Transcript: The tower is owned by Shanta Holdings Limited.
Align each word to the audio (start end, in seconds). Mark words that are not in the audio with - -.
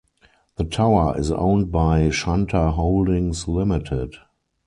The 0.55 0.63
tower 0.63 1.15
is 1.19 1.29
owned 1.31 1.71
by 1.71 2.09
Shanta 2.09 2.71
Holdings 2.71 3.47
Limited. 3.47 4.15